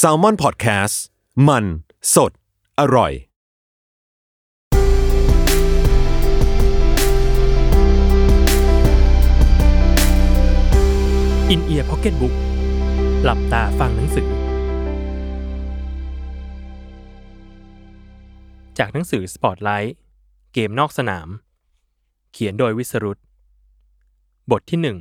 [0.00, 0.94] s a l ม o n PODCAST
[1.48, 1.64] มัน
[2.14, 2.32] สด
[2.80, 3.12] อร่อย
[11.50, 12.34] อินเอียร์พ็อกเก็ตบุ๊ก
[13.24, 14.28] หลับตาฟังหนังสือ
[18.78, 19.96] จากหนังสือสปอตไลท์
[20.52, 21.28] เกมนอกสนาม
[22.32, 23.18] เขียนโดยวิสรุต
[24.50, 24.98] บทที่หนึ่ง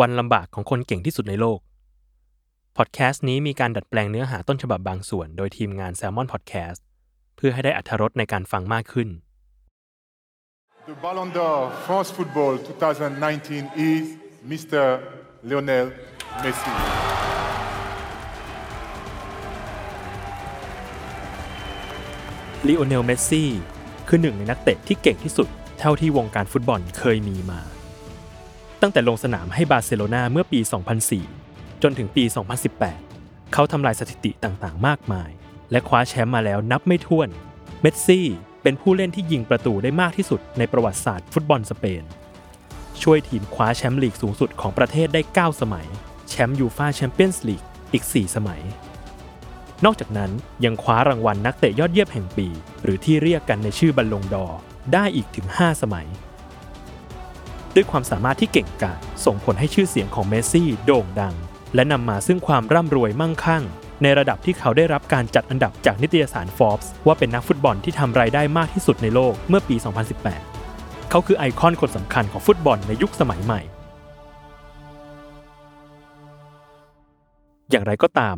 [0.00, 1.60] วันลำบากของคนเก่งที่สุดในโลก
[2.80, 6.80] พอดแคสต์นี้มีการดัดแปลงเนื้อหาต้นฉบับบางส่วน โดยทีมงาน Salmon Podcast
[7.36, 9.08] เพื่อให้ได้อรรถรสในการฟังมากขึ้น
[10.88, 14.04] The Ballon d'Or France Football 2019 is
[14.50, 14.84] Mr.
[15.48, 15.86] Lionel
[16.42, 16.74] Messi.
[22.68, 23.50] ลีโอเนลเมสซี่
[24.08, 27.60] คือหนึ่งในนักเตะที่เก่งที่สุด เท่าที่วงการฟุตบอลเคยมีมา
[28.80, 31.39] ตั้งแต่ลงสนามให้บาร์เซโลนาเมื่อปี 2004
[31.82, 32.24] จนถึงปี
[32.88, 35.30] 2018 เขาทำลายสถิติต่างๆ มากมาย
[35.70, 37.28] และคว้าแชมป์มาแล้วนับไม่ถ้วน
[37.80, 38.26] เมสซี่
[38.62, 42.02] เป็นผู้เล่นที่ยิงประตูได้มากที่สุดในประวัติศาสตร์ฟุตบอลสเปน
[43.02, 45.86] ช่วยทีมคว้าแชมป์ลีกสูงสุดของประเทศได้ 9 สมัย
[46.28, 48.60] แชมป์ยูฟาแชมเปี้ยนส์ลีกอีก 4 สมัย
[49.84, 50.30] นอกจากนั้น
[50.64, 52.48] ยังคว้ารางวัลนักเตะยอดเยี่ยมแห่งปี
[52.82, 54.58] หรือที่เรียกกันในชื่อบัลลงดอร์
[54.92, 56.06] ได้อีกถึง 5 สมัย
[57.74, 61.34] ด้วยความสามารถที่เก่งกาจส่งผลให้ชื่อเสียงของเมสซี่โด่งดัง
[61.74, 63.62] และนำมาซึ่งความร่ำรวยมั่งคั่ง
[64.02, 69.76] ในระดับที่เขาได้รับการจัดอันดับจากนิตยสาร Forbes ว่าเป็นนักฟุตบอลที่ทำรายได้มากที่สุดในโลกเมื่อปี
[70.42, 73.60] 2018 เขาคือไอคอนคนสำคัญของฟุตบอลในยุคสมัยใหม่
[77.70, 78.36] อย่างไรก็ตาม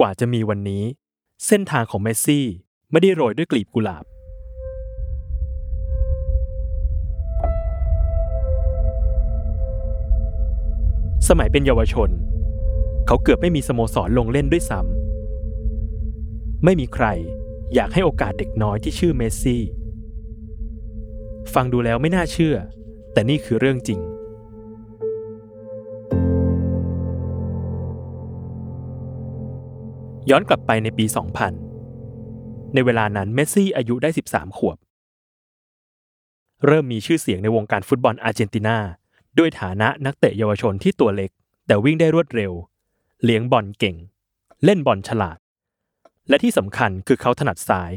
[0.00, 0.82] กว่าจะมีวันนี้
[1.46, 2.46] เส้นทางของเมสซี่
[2.90, 4.04] ไม่ได้โรยด้วยกลีบกุหลาบ
[11.28, 12.10] สมัยเป็นเยาวชน
[13.10, 17.06] เขาเกือบไม่มีสโมสรลงเล่นด้วยซ้ำไม่มีใคร
[17.74, 19.62] อยากให้โอกาสเด็กน้อยที่ชื่อเมสซี่
[21.54, 22.56] ฟังดูแล้วไม่น่าเชื่อ
[23.12, 24.00] แต่นี่คือเรื่องจริง
[30.30, 31.04] ย้อนกลับไปในปี
[31.88, 34.76] 2000 ในเวลานั้นเมสซี่อายุได้ 13 ขวบ
[36.66, 38.78] เริ่มมีชื่อเสียงในวงการฟุตบอลอาร์เจนตินา
[39.38, 41.30] ด้วยฐานะนักเตะเยาวชนที่ตัวเล็ก
[41.66, 42.54] แต่วิ่งได้รวดเร็ว
[43.24, 43.96] เลี้ยงบอลเก่ง
[44.64, 45.38] เล่นบอลฉลาด
[46.28, 47.92] และที่สำคัญคือเขาถนัดซ้าย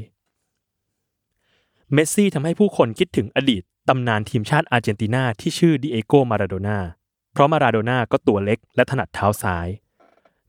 [1.94, 6.80] เมสซี่ทำให้ผู้คนคิดถึงอดีตตำนานทีมชาติอาร์เจนตินาที่ชื่อดิเอโกมาราโดนา
[7.32, 9.68] เพราะมาราโดนาก็ตัวเล็กและถนัดเท้าซ้าย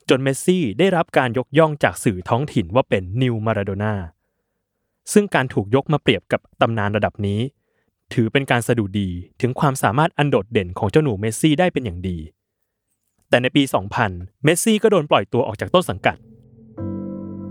[0.09, 3.94] จนเมสซี่ได้รับการยกย่องจากสื่อท้องถิ่นว่าเป็น new มาราโดนา
[5.12, 7.41] ซึ่งการถูกยกมาเปรียบกับตำนานระดับนี้
[8.12, 9.10] ถือเป็นการสดุดี
[9.41, 12.19] ถึงความสามารถอันโดดเด่นของเจ้าหนูเมสซี่ได้เป็นอย่างดี
[13.32, 13.62] แต่ในปี
[14.04, 16.16] 2000 เมสซี่ก็โดนปล่อยตัวออกจากต้นสังกัด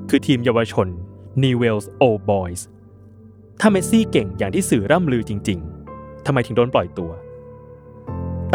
[0.10, 0.88] คือทีมเยาวชน
[1.44, 2.62] Newell's Old Boys
[3.60, 5.60] ถ้าเมสซี่เก่งอย่างที่สื่อร่ำลือจริง
[5.94, 7.12] ๆ ทำไมถึงโดนปล่อยตัว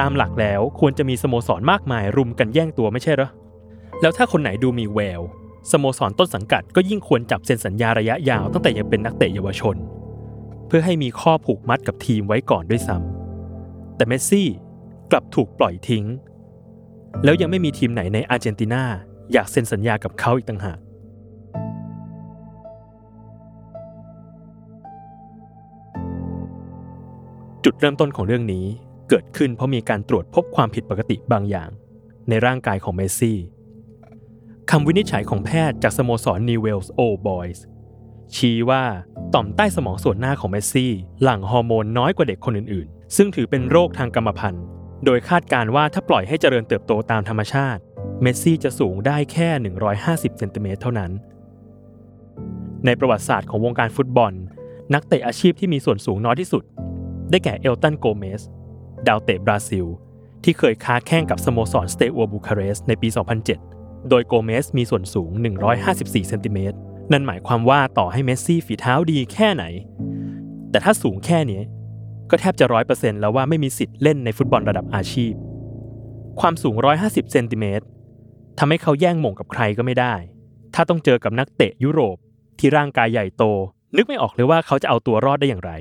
[0.00, 3.30] ตามหลักแล้วควรจะมีสโมสรมากมายรุมกันแย่งตัวไม่ใช่เหรอ
[4.00, 5.22] แล้วถ้าคนไหนดูมีแวว
[5.70, 9.76] สโมสรต้นสังกัดก็ยิ่งควรจับเซ็นสัญญาระยะยาวตั้งแต่ยังเป็นนักเตะเยาวชน
[10.66, 14.48] เพื่อให้มีข้อผูกมัดกับทีมไว้ก่อนด้วยซ้ำแต่เมสซี่
[15.10, 16.04] กลับถูกปล่อยทิ้ง
[17.24, 18.82] แล้วยังไม่มีทีมไหนในอาร์เจนตินา
[19.32, 20.78] อยากเซ็นสัญญากับเขาอีกต่างหาก
[27.64, 28.64] จุดเริ่มต้นของเรื่องนี้
[29.08, 31.70] เกิดขึ้นเพราะมีการตรวจพบความผิดปกติบางอย่าง
[32.28, 33.38] ในร่างกายของเมสซี่
[34.70, 37.58] คำวินิจฉัยของแพทย์จากสโมสร Newell's Old Boys
[38.34, 38.84] ชี้ว่า
[39.34, 44.64] ต่อมใต้สมองส่วนหน้าของเมสซี่ หลั่งฮอร์โมนน้อยกว่าเด็กคนอื่นๆ ซึ่งถือเป็นโรคทางกรรมพันธุ์
[45.04, 47.80] โดยคาดการณ์ว่าถ้าปล่อยให้เจริญเติบโตตามธรรมชาติ
[48.22, 49.48] เมสซี่จะสูงได้แค่
[49.94, 51.10] 150 เซนติเมตรเท่านั้น
[52.84, 54.32] ในประวัติศาสตร์ของวงการฟุตบอล
[54.94, 56.62] นักเตะอาชีพที่มีส่วนสูงน้อยที่สุด
[57.30, 58.42] ได้แก่เอลตันโกเมส
[59.06, 59.86] ดาวเตะบราซิล
[60.44, 63.08] ที่เคยค้าแข่งกับสโมสรสเตอัวบูคาเรสต์ในปี
[63.58, 65.30] 2007 โดยโกเมสมีส่วนสูง
[65.78, 66.76] 154 เซนติเมตร
[67.12, 69.64] นั่นหมายความว่าต่อให้เมสซี่ฝีเท้าดีแค่ไหน
[70.70, 71.60] แต่ถ้าสูงแค่นี้
[72.30, 75.32] ก็แทบจะร้อยเปอร์เซ็นต์แล้วว่าไม่มีสิทธิ์เล่นในฟุตบอลระดับอาชีพ
[76.40, 76.74] ความสูง
[77.04, 77.86] 150 เซนติเมตร
[78.58, 80.14] ทำให้เขาแย่งหม่งกับใครก็ไม่ได้
[80.74, 82.16] ถ้าต้องเจอกับนักเตะยุโรป
[82.58, 83.44] ที่ร่างกายใหญ่โต
[83.96, 85.72] นึกไม่ออกเลยว่าเขาจะเอาตัวรอดได้อย่างไร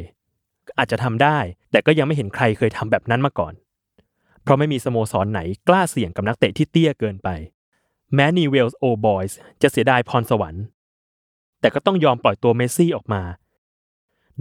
[0.77, 1.37] อาจจะทำได้
[1.71, 3.53] แต่ก็ยังไม่เห็นใครเคยทำแบบนั้นมาก่อน
[4.43, 7.29] เพราะไม่มีสโมสรไหนกล้าเสี่ยงกับนักเตะที่เตี้ยเกินไป
[8.13, 10.63] แม้นีเวลส์โอบอยส์จะเสียดายพรสวรรค์
[11.59, 13.21] แต่ก็ต้องยอมปล่อยตัวเมสซี่ออกมา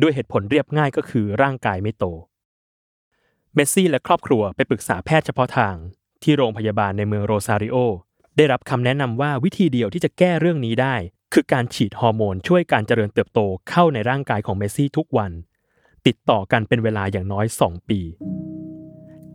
[0.00, 2.04] ด้วยเหตุผลเรียบง่ายก็คือร่างกายไม่โต
[3.54, 5.74] เมสซี่และครอบครัวไปปรึกษาแพทย์เฉพาะทาง
[6.22, 7.76] ที่โรงพยาบาลในเมืองโรซาริโอ
[8.36, 10.94] ได้รับคำแนะนำว่าวิธีเดียวที่จะแก้เรื่องนี้ได้
[11.32, 15.32] คือการฉีดฮอร์โมนช่วยการเจริญเติบโตเข้าในร่างกายของเมสซี่ทุกวัน
[16.06, 18.00] ติดต่อกันเป็นเวลาอย่างน้อย 2 ปี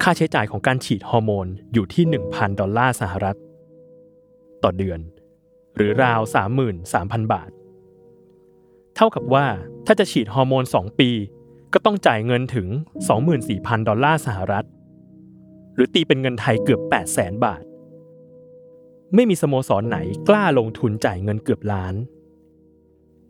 [0.02, 3.38] ค่าใช้จ่ายของการฉีดฮอร์โมนอยู่ที่ 1,000 ดอลลาร์สหรัฐ
[4.64, 5.00] ต่อเดือน
[5.76, 6.22] หรือราว
[6.78, 7.50] 33,000 บาท
[9.02, 9.48] เท่ากับว่า
[9.86, 11.10] ถ้าจะฉีดฮอร์โมน 2 ปี
[11.74, 12.68] ก็ต้องจ่ายเงินถึง
[13.28, 14.66] 24,000 ดอลลาร์สหรัฐ
[15.76, 16.82] หรือตีเป็นเงินไทยเกือบ
[17.14, 17.64] 800,000บาท
[19.16, 19.98] ไม่มีสโมสรไหน
[20.30, 21.96] กล้าลงทุนจ่ายเงินเกือบล้าน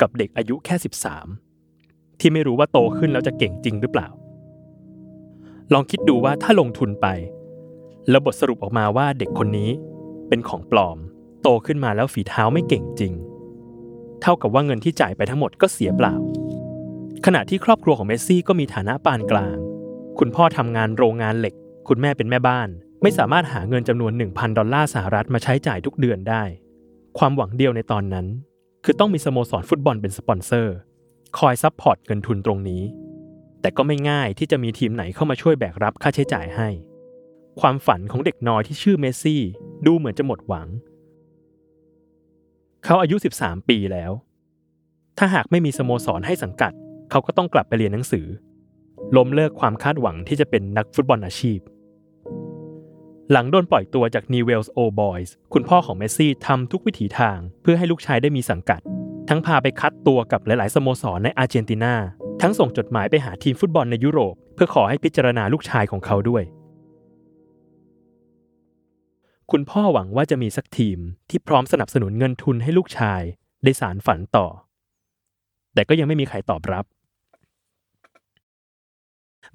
[0.01, 0.75] กับเด็กอายุแค่
[1.48, 4.07] 13 ที่ไม่รู้ว่าโตขึ้นแล้วจะเก่งจริงหรือเปล่า
[5.74, 7.07] ลองคิดดูว่าถ้าลงทุนไป
[8.10, 9.69] แล้วบทสรุปออกมาว่าเด็กคนนี้
[10.27, 10.98] เป็นของปลอม
[11.42, 13.15] โตขึ้นมาแล้วฝีเท้าไม่เก่งจริง
[14.21, 16.16] เท่ากับว่าเงินที่จ่ายไปทั้งหมดก็เสียเปล่า
[17.25, 19.57] ขณะที่ครอบครัวของเมสซี่ก็มีฐานะปานกลาง
[20.19, 21.54] คุณพ่อทำงานโรงงานเหล็ก
[21.88, 22.69] คุณแม่เป็นแม่บ้าน
[23.01, 26.44] ไม่สามารถหาเงินจำนวน 1,000 ดอลลาร์สหรัฐมาใช้จ่ายทุกเดือนได้
[27.18, 28.27] ความหวังเดียวในตอนนั้น
[28.83, 30.75] คือต้องมีสโมสรฟุตบอลเป็นสปอนเซอร์
[31.38, 32.83] คอย support เงินทุนตรงนี้
[33.62, 36.69] แต่ก็ไม่ง่ายที่จะมีทีมไหนเข้ามาช่วยแบกรับค่าใช้จ่ายให้
[37.62, 39.42] ความฝันของเด็กน้อยที่ชื่อเมสซี่
[39.86, 40.68] ดูเหมือนจะหมดหวัง
[42.86, 44.12] เขาอายุ 13 ปีแล้ว
[45.18, 46.74] ถ้าหากไม่มีสโมสรให้สังกัด
[47.12, 48.26] เขาก็ต้องกลับไปเรียนหนังสือ
[49.16, 51.60] ล้มเลิกความคาดหวังที่จะเป็นนักฟุตบอลอาชีพ
[53.31, 58.82] หลังโดนปล่อยตัวจาก New Wales Old Boys คุณพ่อของเมสซี่ทำทุกวิถีทางเพื่อให้ลูกชายได้มีสังกัด
[59.30, 61.96] ทั้งพาไปคัดตัวกับหลาย ๆ สโมสรในอาร์เจนตินา
[62.42, 66.44] ทั้งส่งจดหมายไปหาทีมฟุตบอลในยุโรป เพื่อขอให้พิจารณาลูกชายของเขาด้วย
[69.51, 71.00] คุณพ่อหวังว่าจะมีสักทีม
[71.30, 73.22] ที่พร้อมสนับสนุนเงินทุนให้ลูกชาย
[73.63, 74.48] ได้สานฝันต่อ
[75.74, 76.86] แต่ก็ยังไม่มีใครตอบรับ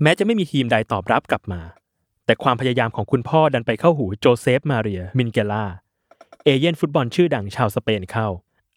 [0.03, 1.61] แม้จะไม่มีทีมใดตอบรับกลับมา
[2.25, 5.65] แต่ความพยายามของคุณพ่อดันไปเข้าหูโจเซปมาเรีย มินเกล่า
[6.45, 8.29] เอเย่นต์ฟุตบอลชื่อดังชาวสเปนเข้า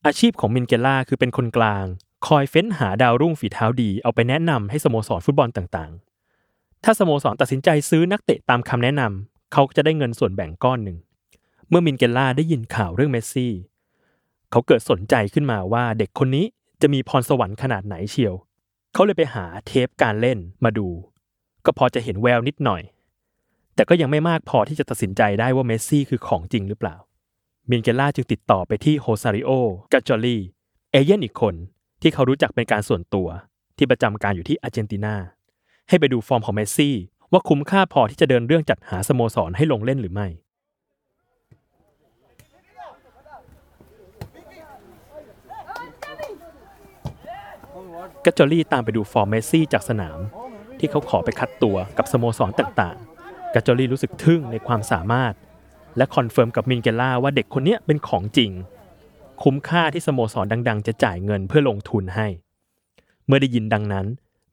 [0.05, 1.85] อาชีพของมินเกล่าคือเป็นคนกลาง
[2.27, 10.97] คอยเฟ้นหาดาวรุ่งฝีเท้าดีเอาไปแนะนำให้สโมสรฟุตบอลต่างๆ ถ้าสโมสรตัดสินใจซื้อนักเตะตามคำแนะนำเขาจะได้เงินส่วนแบ่งก้อนหนึ่ง
[11.69, 13.53] เมื่อมินเกล่าได้ยินข่าวเรื่องเมสซี่
[14.51, 16.45] เขาเกิดสนใจขึ้นมาว่าเด็กคนนี้
[16.81, 18.35] จะมีพรสวรรค์ขนาดไหนเชียว
[18.93, 20.87] เขาเลยไปหาเทปการเล่นมาดู
[21.65, 22.81] ก็พอจะเห็นแววนิดหน่อย
[23.75, 26.95] แต่ก็ยังไม่มากพอที่จะตัดสินใจได้ว่าเมสซี่คือของจริงหรือเปล่า
[27.69, 29.49] มินเกล่าจึงติดต่อไปที่โฮราซิโอ
[29.93, 30.37] กัจจอรี่
[30.91, 31.55] เอเย่นต์อีกคน
[32.01, 33.27] ที่เขารู้จักเป็นการส่วนตัว
[33.77, 35.15] ที่ประจำการอยู่ที่อาร์เจนตินา
[35.89, 36.95] ให้ไปดูฟอร์มของเมสซี่
[37.31, 40.27] ว่าคุ้มค่าพอที่จะเดินเรื่องจัดหาสโมสรให้ลงเล่นหรือไม่
[48.29, 50.19] กัจจอรี่ตามไปดูฟอร์มเมสซี่จากสนาม
[50.79, 55.33] ที่เขาขอไปคัดตัวกับสโมสรต่างๆ กัจจอรี่รู้สึกทึ่งในความสามารถ
[55.97, 58.51] และ confirm กับมินเกล่าว่าเด็กคนนี้เป็นของจริง
[59.43, 62.27] คุ้มค่าที่สโมสรดัง ๆ จะจ่ายเงินเพื่อลงทุนให้
[63.27, 64.05] เมื่อได้ยินดังนั้น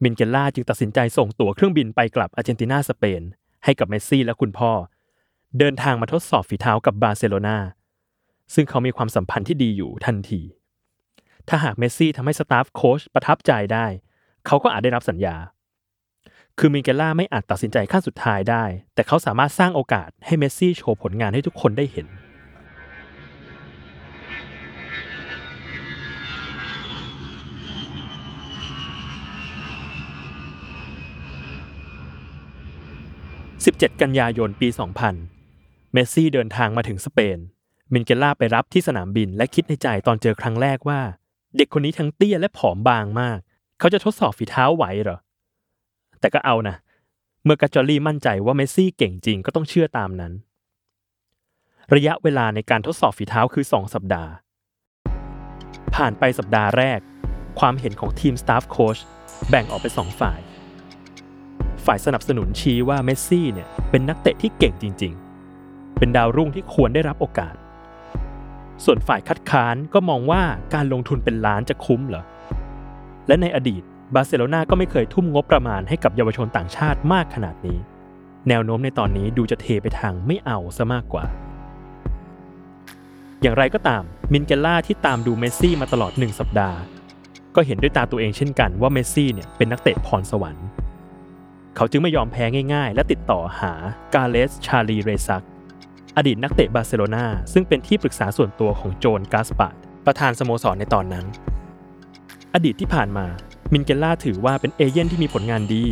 [0.02, 3.22] มินเกล่าจึงตัดสินใจส่งตั๋วเครื่องบินไปกลับอาร์เจนตินาสเปน
[3.64, 4.72] ให้กับเมสซี่และคุณพ่อ
[5.58, 7.56] เดินทางมาทดสอบฝีเท้ากับบาร์เซโลนา
[8.54, 10.40] ซึ่งเขามีความสัมพันธ์ที่ดีอยู่ทันที
[11.48, 13.86] ถ้าหากเมสซี่ทำให้สตาฟโค้ชประทับใจได้
[14.46, 15.36] เขาก็อาจได้รับสัญญา
[16.58, 18.64] คือมินเกล่าไม่อาจตัดสินใจขั้นสุดท้ายได้
[18.94, 22.08] แต่เขาสามารถสร้างโอกาสให้เมสซี่โชว์ผลงานให้ทุกคนได้เห็น
[33.64, 34.68] 17 กันยายนปี
[35.30, 37.38] 2000 เมสซี่เดินทางมาถึงสเปน
[37.92, 41.00] มินเกล่าไปรับที่สนามบินและคิดในใจตอนเจอครั้งแรกว่า
[41.56, 43.38] เด็กคนนี้ทั้งเตี้ยและผอมบางมาก
[43.78, 45.18] เขาจะทดสอบฝีเท้าไหวเหรอ
[46.20, 46.76] แต่ก็เอานะ
[47.44, 50.32] เมื่อกัจจอรี่มั่นใจว่าเมสซี่เก่งจริงก็ต้องเชื่อตามนั้น
[51.94, 54.32] ระยะเวลาในการทดสอบฝีเท้าคือ 2 สัปดาห์
[55.94, 57.00] ผ่านไปสัปดาห์แรก
[57.58, 58.98] ความเห็นของทีมสตาฟโค้ช
[59.48, 60.40] แบ่งออกเป็นสองฝ่าย
[61.84, 65.12] ฝ่ายสนับสนุนชี้ว่าเมสซี่เนี่ยเป็นนักเตะที่เก่งจริง
[65.56, 67.54] ๆ เป็นดาวรุ่งที่ควรได้รับโอกาส
[68.84, 70.42] ส่วนฝ่ายคัดค้านก็มองว่า
[70.74, 72.24] การลงทุนเป็นล้านจะคุ้มเหรอ
[73.28, 73.82] และในอดีต
[74.14, 77.78] บาร์เซโลนาก็ไม่เคยทุ่มงบประมาณให้กับเยาวชนต่างชาติมากขนาดนี้
[78.48, 81.24] แนวโน้มในตอนนี้ดูจะเทไปทางไม่เอาซะมากกว่า
[83.42, 84.02] อย่างไรก็ตาม
[84.32, 86.78] มินเกล่าที่ตามดูเมสซี่มาตลอดหนึ่งสัปดาห์
[87.54, 90.66] ก็เห็นด้วยตาตัวเองเช่นกันว่าเมสซี่เนี่ยเป็นนักเตะพรสวรรค์
[91.76, 93.72] เขาจึงไม่ยอมแพ้ง่าย ๆ และติดต่อหา
[94.14, 95.44] การ์เลสชาร์ลีเรซัก
[96.16, 99.74] อดีตนักเตะบาร์เซโลนาซึ่งเป็นที่ปรึกษาส่วนตัวของโจนกาสปาร์ต
[100.06, 101.24] ประธานสโมสรในตอนนั้น
[102.54, 103.26] อดีตที่ผ่านมา
[103.72, 105.84] มินเกล่าถือว่าเป็นเอเย่นต์ที่มีผลงานดี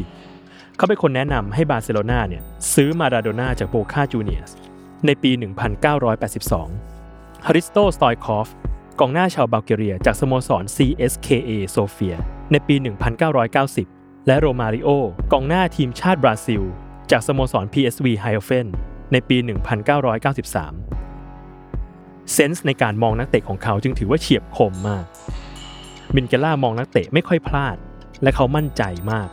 [0.76, 2.42] เขาเป็นคนแนะนำให้บาร์เซโลนาเนี่ย
[2.74, 4.50] ซื้อมาราโดน่าจากโบคาจูเนียร์ส
[5.06, 5.30] ในปี
[6.18, 8.48] 1982 ฮริสโตสตอยช์คอฟ
[9.00, 12.16] กองหน้าชาวบัลแกเรียจากสโมสร CSKA โซเฟีย
[12.50, 12.76] ในปี
[13.50, 14.88] 1990 และโรมาริโอ
[15.32, 16.62] กองหน้าทีมชาติบราซิล
[17.10, 18.66] จากสโมสร PSV ไอนด์โฮเฟน
[19.12, 19.48] ในปี 1993
[22.32, 25.04] sense ในการมองนักเตะของเขาจึงถือว่าเฉียบคมมาก
[26.14, 27.76] มินเกล่ามองนักเตะไม่ค่อยพลาด
[28.22, 29.28] และเขามั่นใจมาก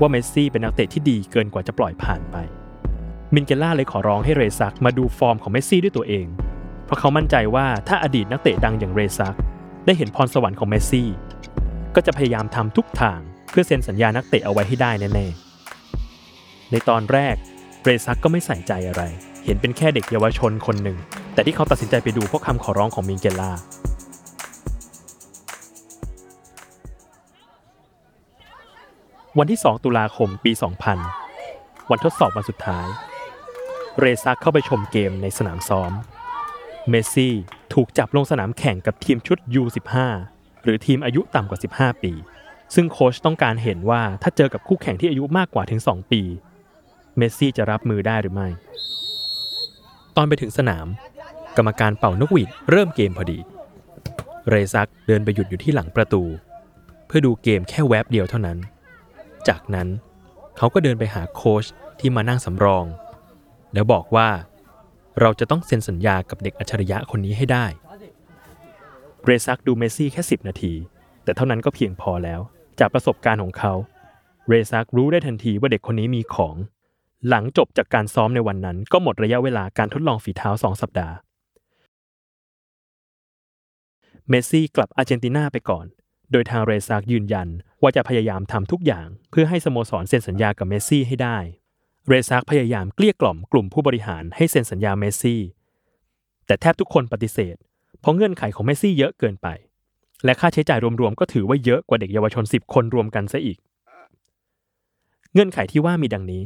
[0.00, 2.36] ว่าเมสซี่เป็นนักเตะที่ดีเกินกว่าจะปล่อยผ่านไป
[3.34, 6.26] มินเกล่าเลยขอร้องให้เรซักมาดูฟอร์มของเมสซี่ด้วยตัวเอง
[6.84, 9.36] เพราะเขามั่นใจว่าถ้าอดีตนักเตะดังอย่างเรซัก
[9.86, 11.08] ได้เห็นพรสวรรค์ของเมสซี่
[11.94, 13.18] ก็จะพยายามทำทุกทาง
[13.50, 17.36] เพื่อเซ็นสัญญานักเตะเอาไว้ให้ได้แน่ๆในตอนแรก
[17.84, 19.02] เรซักก็ไม่ใส่ใจอะไร
[19.44, 20.98] เห็นเป็นแค่เด็กเยาวชนคนหนึ่ง
[21.34, 23.52] แต่ที่เขาตัดสินใจไปดูเพราะคำขอร้องของมินเกล่า
[29.38, 30.52] วันที่ 2 ตุลาคมปี
[31.20, 32.86] 2000 วันทดสอบวันสุดท้าย
[33.98, 35.92] เรซักเข้าไปชมเกมในสนามซ้อม
[36.88, 37.34] เมสซี่
[37.74, 39.94] ถูกจับลงสนามแข่งกับทีมชุด U15
[40.62, 42.12] หรือทีมอายุต่ำกว่า 15 ปี
[42.74, 46.22] ซึ่งโค้ชต้องการเห็นว่าถ้าเจอกับคู่แข่งที่อายุมากกว่าถึง 2 ปี
[47.16, 48.48] เมสซี่จะรับมือได้หรือไม่
[50.16, 50.86] ตอนไปถึงสนาม
[51.56, 53.38] กรรมการเป่านกหวีดเริ่มเกมพอดี
[54.48, 56.22] เรซักเดินไปหยุดอยู่ที่หลังประตู
[57.06, 58.58] เพื่อดูเกมแค่แวบเดียวเท่านั้น
[59.48, 59.88] จากนั้น
[60.56, 61.64] เขาก็เดินไปหาโค้ช
[62.00, 62.84] ที่มานั่งสำรอง
[63.74, 64.28] แล้วบอกว่า
[65.20, 67.66] เราจะต้องเซ็นสัญญากับเด็กอัจฉริยะคนนี้ให้ได้
[69.24, 70.74] เรซักดูเมสซี่แค่ 10 นาที
[71.24, 72.40] แต่เท่านั้นก็เพียงพอแล้ว
[72.80, 73.72] จากประสบการณ์ของเขา
[74.48, 76.54] เรซักรู้ได้ทันทีว่าเด็กคนนี้มีของ
[77.28, 81.14] หลังจบจากการซ้อมในวันนั้น ก็หมดระยะเวลาการทดลองฝีเท้า 2 สัปดาห์
[84.28, 85.86] เมสซี่กลับอาร์เจนตินาไปก่อน
[86.32, 87.48] โดยทางเรซักยืนยัน
[87.82, 91.38] ว่าจะพยายามทำทุกอย่าง เพื่อให้สโมสรเซ็นสัญญากับเมสซี่ให้ได้
[92.06, 95.40] เรซักพยายามเกลี้ยกล่อมกลุ่มผู้บริหารให้เซ็นสัญญาเมสซี่
[96.46, 97.56] แต่แทบทุกคนปฏิเสธ
[98.00, 99.48] เพราะเงื่อนไขของเมสซี่เยอะเกินไป
[100.24, 103.58] และค่าใช้จ่ายรวมๆก็ถือว่าเยอะกว่าเด็กเยาวชน 10 คนรวมกันซะอีก
[105.32, 106.42] เงื่อนไขที่ว่ามีดังนี้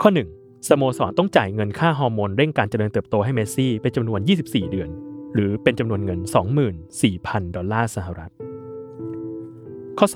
[0.00, 0.68] ข้อ 1.
[0.68, 4.88] สโมสรต้องจ่ายเงินค่าฮอร์โมนเร่งการเจริญเติบโตให้เมสซี่เป็นจำนวน 24 เดือน
[5.34, 6.20] หรือเป็นจำนวนเงิน
[6.88, 8.32] 24,000 ดอลลาร์สหรัฐ
[9.98, 10.06] ข้อ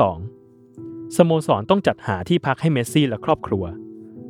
[0.54, 1.16] 2.
[1.16, 3.64] สโมสรต้องจัดหาที่พักให้เมสซี่และครอบครัว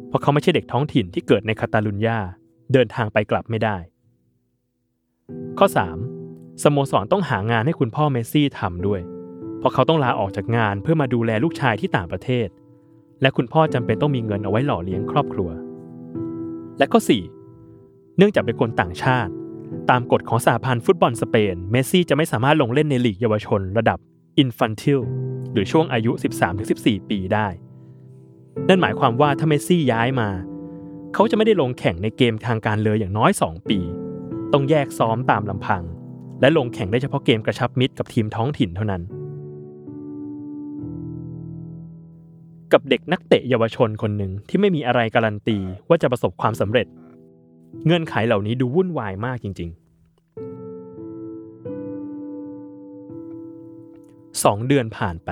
[0.09, 2.19] เพราะเขาไม่ใช่เด็กท้องถิ่นที่เกิดในคาตาลุญญา
[2.73, 3.76] เดินทางไปกลับไม่ได้
[5.59, 5.67] ข้อ
[6.15, 6.62] 3.
[6.62, 9.00] สโมสรต้องหางานให้คุณพ่อเมสซี่ทำด้วย
[9.59, 12.49] เพราะเขาต้องลาออกจากงานเพื่อมาดูแลลูกชายที่ต่างประเทศ
[13.23, 15.49] และคุณพ่อจำเป็นต้องมีเงินเอาไว้หล่อเลี้ยงครอบครัว
[16.78, 17.00] และข้อ
[17.58, 18.16] 4.
[18.16, 19.32] เนื่องจากเป็นคนต่างชาติ
[19.90, 23.99] ตามกฎของสหพันธ์ฟุตบอลสเปน เมสซี่จะไม่สามารถลงเล่นในลีกเยาวชนระดับ
[24.38, 25.00] Infantil
[25.52, 26.12] หรือช่วงอายุ
[26.61, 27.46] 13-14 ปีได้
[28.68, 30.28] นั่นหมายความว่าถ้าเมสซี่ย้ายมา
[31.14, 33.78] เขาจะไม่ได้ลงแข่งในเกมทางการเลยอย่างน้อย 2 ปี
[34.52, 35.82] ต้องแยกซ้อมตามลำพัง
[36.40, 39.02] และลงแข่งได้เฉพาะเกมกระชับมิตรกับทีมท้องถิ่นเท่านั้น
[42.73, 45.58] กับเด็กนักเตะเยาวชนคนหนึ่งที่ไม่มีอะไรการันตี
[45.88, 46.87] ว่าจะประสบความสำเร็จ
[47.85, 49.87] เงื่อนไขเหล่านี้ดูวุ่นวายมากจริง ๆ
[54.44, 55.30] สองเดือนผ่านไป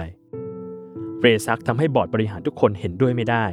[1.21, 3.45] เรซักทำให้บอร์ดบริหารทุกคนเห็นด้วยไม่ได้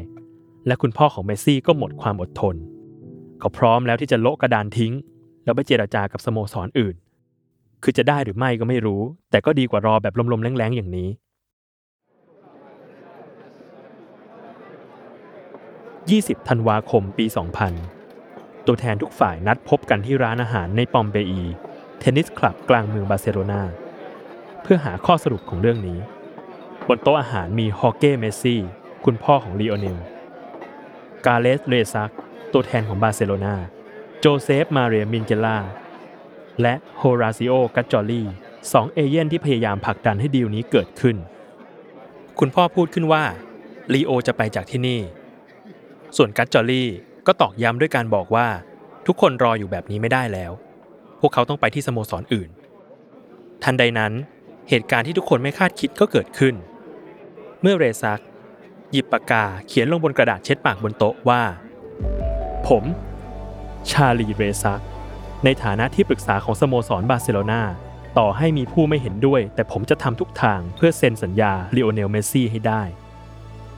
[0.68, 2.56] และคุณพ่อของเมซี่ก็หมดความอดทน
[3.40, 4.94] เขาพร้อมแล้วที่จะโละกระดานทิ้ง
[5.44, 6.96] แล้วไปเจราจากับสโมสรออื่น
[7.84, 11.10] คือจะได้หรือไม่ก็ไม่รู้ แต่ก็ดีกว่ารอแบบลมๆแล้งๆอย่างนี้
[16.10, 17.26] 20 ธันวาคมปี
[17.96, 21.44] 2000 ตัวแทนทุกฝ่ายนัดพบกันที่ร้านอาหารในปอมเปอี
[22.00, 23.62] เทนนิสคลับกลางเมืองบาร์เซโลนา
[24.62, 26.00] เพื่อหาข้อสรุปของเรื่องนี้
[26.88, 28.62] บนโต๊ะอาหารมีฮอเก้เมสซี่
[29.06, 29.98] คุณพ่อของลีโอเนล
[31.26, 32.12] กาเลสเรซัก
[32.54, 33.56] ตัวแทนของบาร์เซโลนา
[34.20, 35.58] โจเซฟมาเรียมินเกล่า
[36.62, 38.28] และโฮราซิโอกัจจอลี่
[38.74, 41.16] สองเอเย่นที่พยายามผลักดันให้ดีลนี้เกิดขึ้น
[42.40, 43.24] คุณพ่อพูดขึ้นว่า
[43.94, 45.00] ลีโอจะไปจากที่นี่
[46.18, 46.90] ส่วนกัจจอลี่
[47.28, 48.48] ก็ตอกย้ำด้วยการบอกว่า
[49.08, 50.52] ทุกคนรออยู่แบบนี้ไม่ได้แล้ว
[51.20, 52.50] พวกเขาต้องไปที่สโมสรออื่น
[53.64, 54.14] ทันใดนั้น
[54.70, 56.56] เหตุการณ์ที่ทุกคนไม่คาดคิดก็เกิดขึ้น
[57.62, 58.22] เมื่อเรซัก
[58.92, 61.42] หยิบปากกาเขียนลงบนกระดาษเช็ดปากบนโต๊ะว่า
[62.68, 62.84] ผม
[63.92, 64.82] ชาลีเรซัก
[65.44, 67.62] ในฐานะที่ปรึกษาของสโมสรบาร์เซโลนา
[68.18, 72.82] ต่อให้มีผู้ไม่เห็นด้วย แต่ผมจะทำทุกทางเพื่อเซ็นสัญญาลีโอเนลเมสซี่ให้ได้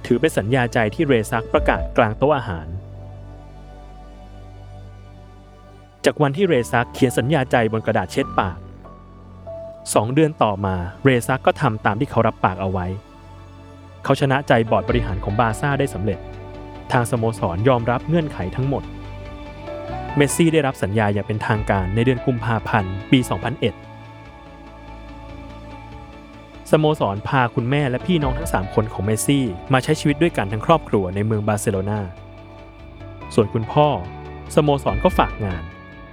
[0.05, 2.67] ถือเป็นสัญญาใจที่เรซักประกาศกลางโต๊ะอาหาร
[6.05, 8.57] จากวันที่เรซักเขียนสัญญาใจบนกระดาษเช็ดปาก
[9.93, 12.85] สองเดือนต่อมาเรซักก็ทำตามที่เขารับปากเอาไว้
[14.03, 16.19] เขาชนะใจบอร์ดบริหารของบาร์ซ่าได้สำเร็จ
[16.91, 18.83] ทางสโมสรยอมรับเงื่อนไขทั้งหมด
[20.15, 23.92] เมสซี่ได้รับสัญญาอย่างเป็นทางการในเดือนกุมภาพันธ์ปี 2001
[26.75, 31.99] สโมสรพาคุณแม่และพี่น้องทั้ง 3 คนของเมสซี่มาใช้ชีวิตด้วยกันทั้งครอบครัวในเมืองบาร์เซโลนา
[33.33, 33.87] ส่วนคุณพ่อ
[34.55, 35.63] สโมสรก็ฝากงาน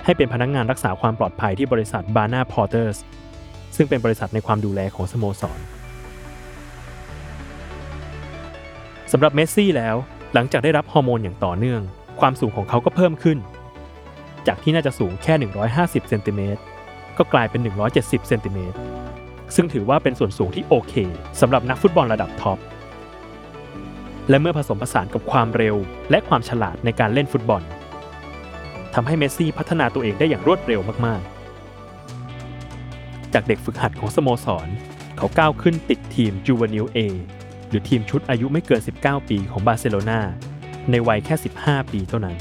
[0.05, 2.99] ให้เป็นพนักงานรักษาความปลอดภัยที่บริษัทบาร์นาพอร์เตอร์ส
[3.77, 5.61] ซึ่งเป็นบริษัทในความดูแลของสโมสร
[9.13, 9.97] สำหรับเมสซี่แล้ว
[10.35, 11.81] หลังจากได้รับฮอร์โมนอย่างต่อเนื่อง
[12.21, 13.39] ความสูงของเขาก็เพิ่มขึ้น
[14.47, 15.35] จากที่น่าจะสูงแค่
[15.73, 16.61] 150 เซนติเมตร
[17.19, 17.61] ก็กลายเป็น
[17.95, 18.79] 170 เซนติเมตร
[19.57, 20.95] ซึ่งถือว่าเป็นส่วนสูงที่โอเค
[21.41, 22.59] สำหรับนักฟุตบอลระดับท็อป
[24.29, 25.77] และเมื่อผสมผสานกับความเร็ว
[26.11, 27.63] และความฉลาดในการเล่นฟุตบอล
[28.95, 34.69] ทำให้เมสซี่พัฒนาตัวเองได้อย่างรวดเร็วมากๆ จากเด็กฝึกหัดของสโมสร
[35.17, 36.99] เขาก้าวขึ้นติดทีม Juvenil A
[37.69, 40.21] หรือทีมชุดอายุไม่เกิน 19 ปีของบาร์เซโลนา
[40.91, 42.37] ในวัยแค่ 15 ปีเท่านั้น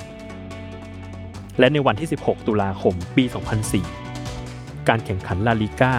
[1.60, 3.24] และในวันที่ 16 ตุลาคม ปี
[4.06, 5.96] 2004 การแข่งขันลาลิก้า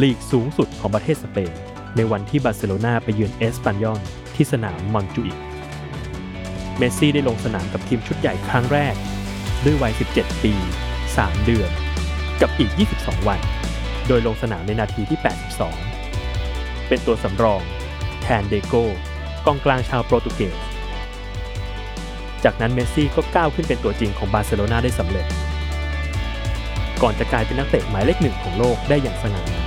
[0.00, 1.52] ลีกสูงสุดของประเทศสเปน
[1.96, 4.00] ในวันที่บาร์เซโลนาไปเยือนเอสปันยอน
[4.34, 5.38] ที่สนามมอนจูอิก
[6.78, 8.94] เมสซี่ได้ลงสนามกับทีมชุดใหญ่ครั้งแรก
[9.64, 10.54] ด้วยวัย 17 ปี
[11.00, 11.70] 3 เดือน
[12.40, 13.40] กับอีก 22 วัน
[14.08, 15.18] โดยลงสนามในนาทีที่
[16.02, 17.60] 82 เป็นตัวสำรอง
[18.22, 18.84] แทนเดโก้
[19.46, 20.58] กองกลางชาวโปรตุเกส
[22.44, 25.26] จากนั้นเมสซี่ก็ก้าวขึ้นเป็นตัวจริงของบาร์เซโลนาได้สำเร็จ
[27.02, 29.61] ก่อนจะกลายเป็นนักเตะหมายเลขหนึ่งของโลกได้อย่างสง่างาม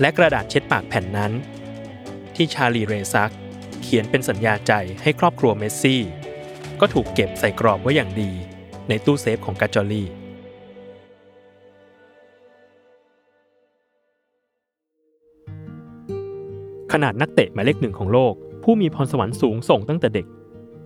[0.00, 1.32] และกระดาษเช็ดปากแผ่นนั้น
[2.34, 3.32] ที่ชาลีเรซัก
[3.82, 6.02] เขียนเป็นสัญญาใจให้ครอบครัวเมสซี่
[6.80, 8.30] ก็ถูกเก็บใส่กรอบไว้อย่างดี
[8.88, 10.08] ในตู้เซฟของกาจอลี่
[16.92, 20.26] ขนาดนักเตะหมายเลขหนึ่งของโลก ผู้มีพรสวรรค์สูงส่งตั้งแต่เด็ก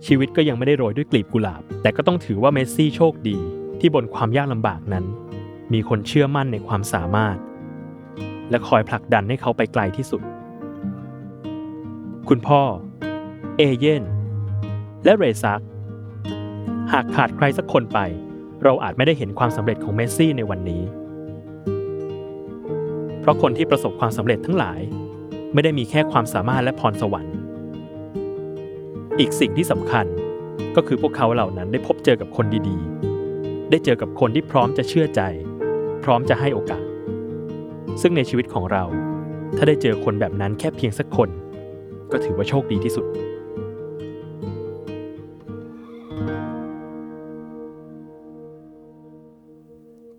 [0.05, 3.37] ชีวิตก็ยังไม่ได้โรยด้วยกลีบกุหลาบ แต่ก็ต้องถือว่าเมสซี่โชคดี
[3.79, 5.05] ที่บนความยากลำบากนั้น
[5.73, 7.37] มีคนเชื่อมั่นในความสามารถ
[8.49, 10.21] และคอยผลักดันให้เขาไปไกลที่สุด
[12.29, 12.61] คุณพ่อ
[13.57, 14.03] เอเยน
[15.05, 15.61] และเรซัก
[16.91, 17.99] หากขาดใครสักคนไป
[18.63, 20.83] เราอาจไม่ได้เห็นความสำเร็จของเมสซี่ในวันนี้
[23.21, 24.79] เพราะคนที่ประสบความสำเร็จทั้งหลาย
[25.53, 27.35] ไม่ได้มีแค่ความสามารถและพรสวรรค์
[29.19, 30.05] อีกสิ่งที่สำคัญ
[30.75, 35.21] ก็คือพวกเขาเหล่านั้นได้พบเจอกับคนดีๆ ได้เจอกับคนที่พร้อมจะเชื่อใจ
[36.03, 36.83] พร้อมจะให้โอกาส
[38.01, 38.83] ซึ่งในชีวิตของเรา
[39.57, 41.29] ถ้าได้เจอคนแบบนั้นแค่เพียงสักคน
[42.11, 43.05] ก็ถือว่าโชคดีที่สุด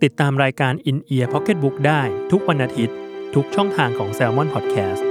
[0.02, 2.96] ติดตามรายการ In Ear Pocket Book ได้ทุกวันอาทิตย์
[3.34, 5.09] ทุกช่องทางของ Salmon Podcast